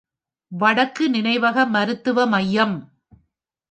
வடக்கு 0.51 1.09
நினைவக 1.09 1.65
மருத்துவ 1.65 2.25
மையம். 2.25 2.77